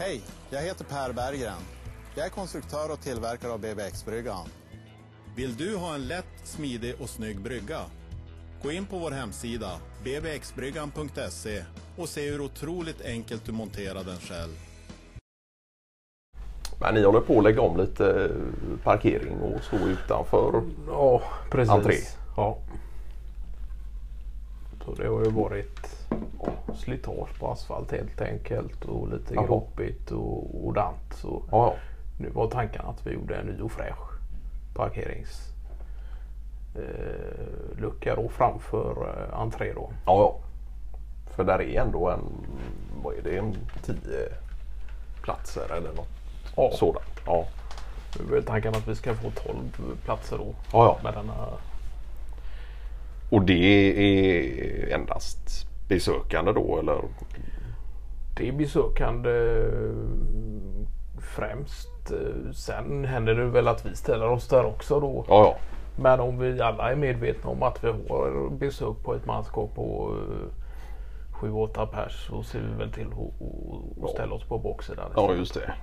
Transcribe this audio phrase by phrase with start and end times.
[0.00, 1.62] Hej, jag heter Per Berggren.
[2.14, 4.46] Jag är konstruktör och tillverkare av BBX-bryggan.
[5.36, 7.80] Vill du ha en lätt, smidig och snygg brygga?
[8.62, 9.70] Gå in på vår hemsida,
[10.02, 11.64] bbxbryggan.se
[11.96, 14.52] och se hur otroligt enkelt du monterar den själv.
[16.80, 18.30] Men ni håller på att lägga om lite
[18.84, 21.70] parkering och så utanför Ja, precis.
[21.70, 21.94] Entré.
[22.36, 22.58] Ja.
[24.84, 26.08] Så det har ju varit
[26.74, 29.46] slitage på asfalt helt enkelt och lite Jaha.
[29.46, 31.14] gropigt och, och dant.
[31.14, 31.74] Så Ja,
[32.20, 34.08] nu var tanken att vi gjorde en ny och fräsch
[34.74, 35.52] parkerings
[36.74, 37.78] eh,
[38.16, 38.90] då framför
[39.30, 39.90] eh, entré då.
[40.06, 40.36] ja.
[41.36, 42.20] För där är ändå en,
[43.02, 44.28] vad är det, en tio
[45.22, 46.08] platser eller något
[46.56, 46.70] Ja.
[46.74, 47.20] sådant.
[47.26, 47.44] Ja,
[48.30, 50.98] Nu är tanken att vi ska få 12 platser då ja, ja.
[51.02, 51.34] med denna
[53.30, 57.02] Och det är endast besökande då eller?
[58.36, 60.88] Det är besökande eh,
[61.20, 62.10] främst.
[62.10, 65.24] Eh, Sen händer det väl att vi ställer oss där också då.
[65.28, 65.56] Ja, ja.
[66.02, 70.14] Men om vi alla är medvetna om att vi har besök på ett manskap på
[71.32, 73.06] 7-8 pers så ser vi väl till
[74.04, 75.10] att ställa oss på baksidan.
[75.16, 75.74] Ja, just det.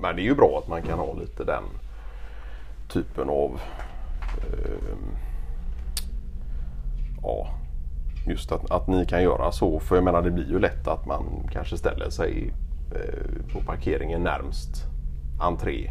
[0.00, 1.64] Men det är ju bra att man kan ha lite den
[2.88, 3.60] typen av
[4.36, 5.16] ehm,
[7.24, 7.48] ja,
[8.26, 9.80] just att, att ni kan göra så.
[9.80, 12.52] För jag menar det blir ju lätt att man kanske ställer sig
[12.94, 14.84] eh, på parkeringen närmst
[15.40, 15.90] entré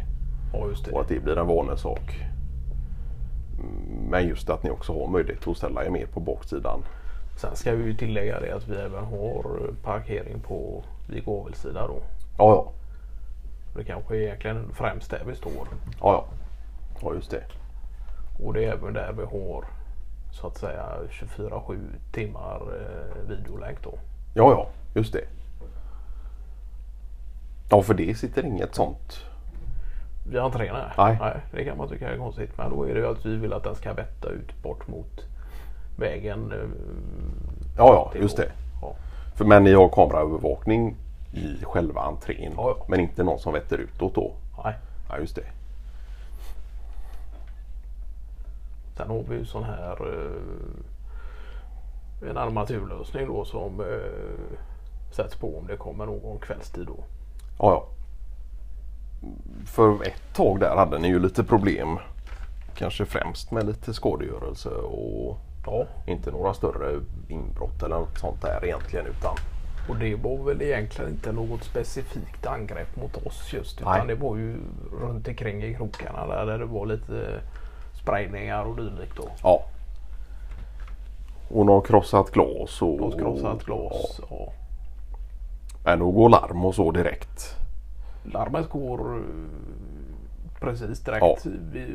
[0.52, 1.00] Ja, just och det.
[1.00, 2.20] att det blir en vanesak.
[4.08, 6.82] Men just att ni också har möjlighet att ställa er mer på baksidan.
[7.36, 11.96] Sen ska vi ju tillägga det att vi även har parkering på vid gavelsida då.
[12.38, 12.72] Ja, ja.
[13.76, 15.52] Det kanske är egentligen främst där vi står.
[15.52, 16.24] Ja, ja.
[17.02, 17.42] Ja, just det.
[18.44, 19.64] Och det är även där vi har
[20.34, 21.78] så att säga 24-7
[22.12, 23.98] timmar eh, videolänk då.
[24.34, 25.24] Ja, ja, just det.
[27.70, 29.24] Ja, för det sitter inget sånt.
[30.26, 30.92] Vid entrén nej.
[30.96, 31.16] Nej.
[31.20, 31.36] nej.
[31.52, 32.50] Det kan man tycka är konstigt.
[32.58, 35.26] Men då är det ju att vi vill att den ska vetta ut bort mot
[35.96, 36.52] vägen.
[36.52, 36.68] eh,
[37.76, 38.52] Ja, ja, just det.
[38.82, 38.94] Ja.
[39.34, 40.96] För, men ni har kameraövervakning
[41.32, 42.52] i själva entrén.
[42.56, 42.84] Ja, ja.
[42.88, 44.32] Men inte någon som vetter utåt då.
[44.64, 44.74] Nej.
[45.08, 45.44] Ja, just det.
[48.96, 50.30] Sen har vi ju sån här eh,
[52.30, 53.86] en armaturlösning då som eh,
[55.10, 56.96] sätts på om det kommer någon kvällstid då.
[57.58, 57.86] Ja, ja.
[59.66, 61.98] För ett tag där hade ni ju lite problem.
[62.74, 65.86] Kanske främst med lite skadegörelse och Ja.
[66.06, 69.36] inte några större inbrott eller något sånt där egentligen utan
[69.88, 74.16] Och det var väl egentligen inte något specifikt angrepp mot oss just utan Nej.
[74.16, 74.56] det var ju
[75.00, 77.40] runt omkring i krokarna där, där det var lite
[78.08, 79.28] sprängningar och dylikt då.
[79.42, 79.64] ja.
[81.50, 83.00] Och något krossat glas och...
[83.00, 84.20] Och krossat glas.
[84.30, 84.52] Ja.
[85.84, 87.56] Men då går larm och så direkt.
[88.24, 89.22] Larmet går eh,
[90.60, 91.50] precis direkt Ja.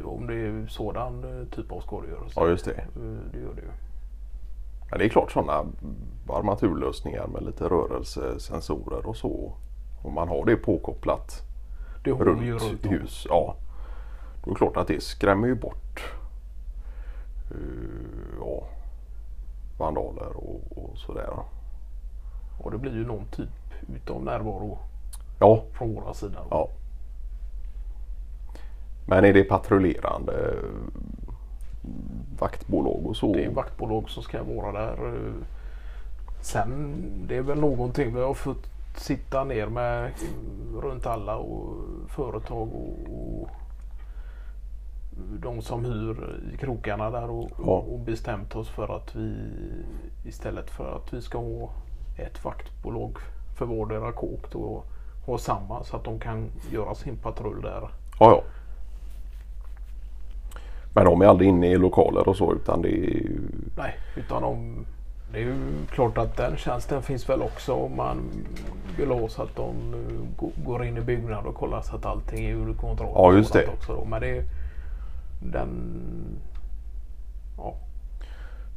[0.10, 2.34] om det är sådan eh, typ av skadegörelse.
[2.40, 2.72] Ja, just det.
[2.72, 2.86] Eh,
[3.34, 3.68] Det gör det ju.
[4.92, 5.66] Ja, det är klart sådana
[6.30, 9.54] armaturlösningar med lite rörelsesensorer och så.
[10.04, 11.42] Om man har det påkopplat
[12.04, 13.26] Det har runt runt hus.
[13.30, 13.56] Ja.
[14.44, 16.04] Då är det klart att det skrämmer ju bort
[17.52, 17.58] eh,
[18.40, 18.64] ja,
[19.78, 21.30] vandaler och, och sådär.
[22.60, 23.50] Och det blir ju någon typ
[23.96, 24.78] utav närvaro
[25.40, 26.40] Ja, från våra sida.
[26.50, 26.70] ja.
[29.08, 30.70] Men är det patrullerande eh,
[32.40, 33.34] vaktbolag och så?
[33.34, 35.08] Det är vaktbolag som ska vara där.
[35.16, 35.34] eh.
[36.42, 36.94] Sen
[37.28, 40.12] det är väl någonting vi har fått sitta ner med
[40.82, 41.74] runt alla och
[42.10, 43.50] företag och, och
[45.42, 47.72] de som hyr i krokarna där och, Ja.
[47.72, 49.34] och bestämt oss för att vi
[50.26, 51.70] istället för att vi ska ha
[52.18, 53.18] ett vaktbolag
[53.58, 54.84] för vardera kåk då
[55.26, 57.82] ha samma så att de kan göra sin patrull där.
[57.82, 57.90] Ja,
[58.20, 58.42] ja.
[60.94, 63.40] Men de är aldrig inne i lokaler och så utan det är ju...
[63.78, 64.86] Nej, utan de,
[65.32, 65.56] det är ju
[65.92, 68.18] klart att den tjänsten finns väl också om man
[68.98, 72.06] vill ha så att de eh, gå- går in i byggnaden och kollar så att
[72.06, 73.12] allting är under kontroll.
[73.16, 73.68] Ja, just det.
[73.68, 74.06] Också då.
[74.06, 74.44] Men det är
[75.40, 76.40] den...
[77.58, 77.74] Ja,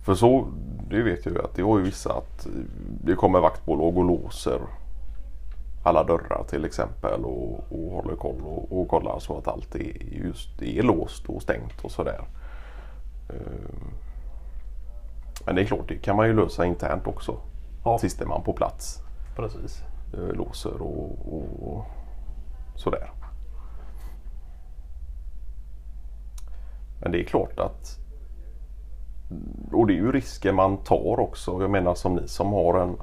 [0.05, 0.47] För så,
[0.91, 2.47] det vet jag ju att det har ju vissa att
[3.05, 4.61] det kommer vaktbolag och låser
[5.85, 10.03] alla dörrar till exempel och, och håller koll och, och kollar så att allt är,
[10.03, 12.20] just, det är låst och stängt och sådär.
[13.29, 13.37] Eh,
[15.47, 17.37] Men det är klart, det kan man ju lösa internt också.
[17.85, 17.99] Ja.
[17.99, 18.99] Sist är man på plats.
[19.37, 19.82] precis.
[20.14, 21.85] eh, Låser och, och
[22.76, 23.11] sådär.
[27.02, 27.99] Men det är klart att
[29.72, 31.62] och det är ju risker man tar också.
[31.62, 32.96] Jag menar som ni som har en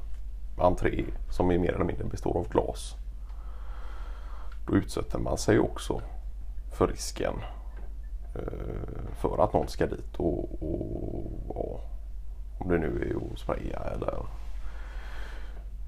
[0.58, 2.96] entré som är mer eller mindre består av glas.
[4.68, 6.02] Då utsätter man sig också
[6.72, 7.34] för risken
[8.36, 11.80] eh, för att någon ska dit och, och ja,
[12.60, 14.26] om det nu är att spraya eller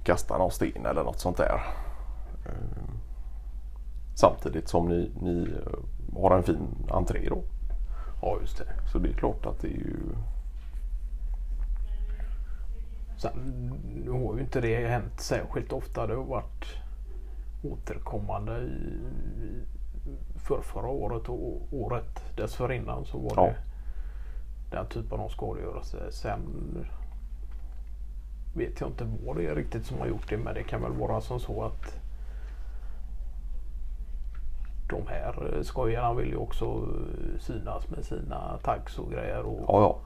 [0.03, 1.61] kasta någon sten eller något sånt där.
[2.45, 2.93] Eh,
[4.15, 5.47] samtidigt som ni, ni
[6.19, 7.43] har en fin entré då.
[8.21, 8.65] Ja, just det.
[8.91, 9.95] Så det är klart att det är ju
[13.17, 13.31] Sen
[14.05, 16.07] nu har ju inte det hänt särskilt ofta.
[16.07, 16.65] Det har varit
[17.63, 18.99] återkommande i
[20.05, 23.45] i förrförra året och året dessförinnan så var Ja.
[23.45, 23.55] det
[24.77, 26.11] den typen av skadegörelse.
[26.11, 26.41] Sen
[28.55, 30.91] vet jag inte vad det är riktigt som har gjort det men det kan väl
[30.91, 31.99] vara som så att
[34.91, 36.87] de här skojarna vill ju också
[37.39, 39.41] synas med sina tags och grejer.
[39.41, 39.97] Och Ja, ja.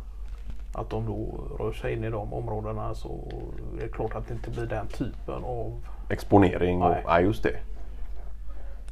[0.81, 3.31] att de då rör sig in i de områdena så
[3.79, 5.73] är det klart att det inte blir den typen av...
[6.09, 6.89] Exponering och...
[6.89, 7.03] Nej.
[7.07, 7.59] Nej, just det.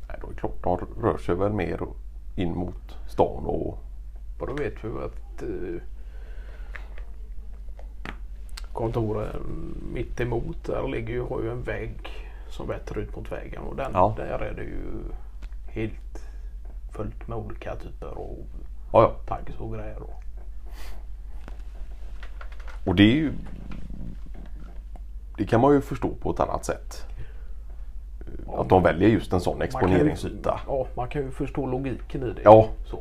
[0.07, 0.63] Nej, då är det klart.
[0.63, 1.79] De rör sig väl mer
[2.35, 3.77] in mot stan och...
[4.39, 5.81] Och då vet vi att eh,
[8.73, 9.35] kontoret
[9.93, 12.09] mitt emot där ligger ju, har ju en vägg
[12.49, 14.13] som vetter ut mot vägen och den, Ja.
[14.17, 14.81] där är det ju
[15.73, 16.23] helt
[16.91, 18.37] fullt med olika typer av
[18.91, 19.15] Ja, ja.
[19.25, 20.01] tags och grejer.
[20.01, 20.23] Och,
[22.85, 23.33] Och det är ju...
[25.37, 27.05] Det kan man ju förstå på ett annat sätt.
[28.57, 30.59] Att de väljer just en sån exponeringsyta.
[30.67, 32.41] Ju, ja, man kan ju förstå logiken i det.
[32.43, 32.69] Ja.
[32.85, 32.99] Så.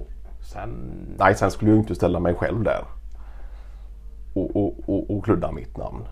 [0.53, 0.71] Sen
[1.19, 2.85] Nej, sen skulle jag ju inte ställa mig själv där.
[4.35, 6.05] Och, och, och, och kludda mitt namn.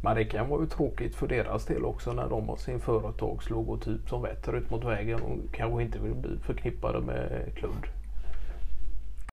[0.00, 4.08] Men det kan vara ju tråkigt för deras del också när de har sin företagslogotyp
[4.08, 7.86] som vetter ut mot vägen och kanske inte vill bli förknippade med kludd.